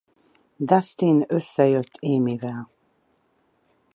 Dustin 0.57 1.23
összejön 1.27 1.83
Amival. 1.99 2.69